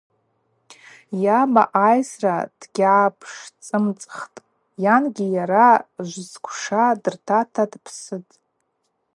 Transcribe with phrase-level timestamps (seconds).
[1.23, 4.43] Йаба айсра дгьгӏапшцӏымцӏхтӏ,
[4.83, 5.67] йангьи йара
[6.09, 8.35] жвсквша дыртата дпсытӏ.